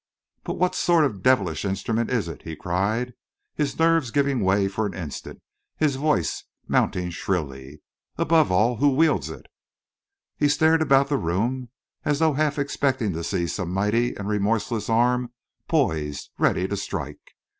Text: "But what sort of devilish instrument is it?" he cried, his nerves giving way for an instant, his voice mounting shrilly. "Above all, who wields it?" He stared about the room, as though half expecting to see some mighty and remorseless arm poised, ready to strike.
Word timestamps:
"But 0.43 0.55
what 0.55 0.73
sort 0.73 1.05
of 1.05 1.21
devilish 1.21 1.63
instrument 1.63 2.09
is 2.09 2.27
it?" 2.27 2.41
he 2.41 2.55
cried, 2.55 3.13
his 3.53 3.77
nerves 3.77 4.09
giving 4.09 4.39
way 4.39 4.67
for 4.67 4.87
an 4.87 4.95
instant, 4.95 5.43
his 5.77 5.95
voice 5.95 6.43
mounting 6.67 7.11
shrilly. 7.11 7.83
"Above 8.17 8.51
all, 8.51 8.77
who 8.77 8.89
wields 8.95 9.29
it?" 9.29 9.45
He 10.37 10.47
stared 10.49 10.81
about 10.81 11.09
the 11.09 11.17
room, 11.17 11.69
as 12.03 12.17
though 12.17 12.33
half 12.33 12.57
expecting 12.57 13.13
to 13.13 13.23
see 13.23 13.45
some 13.45 13.71
mighty 13.71 14.15
and 14.15 14.27
remorseless 14.27 14.89
arm 14.89 15.33
poised, 15.67 16.31
ready 16.39 16.67
to 16.67 16.75
strike. 16.75 17.35